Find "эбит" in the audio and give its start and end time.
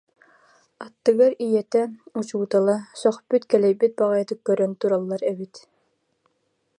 5.31-5.55